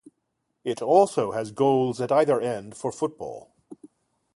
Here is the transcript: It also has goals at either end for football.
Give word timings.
It 0.63 0.81
also 0.81 1.31
has 1.33 1.51
goals 1.51 2.01
at 2.01 2.11
either 2.11 2.41
end 2.41 2.75
for 2.75 2.91
football. 2.91 3.53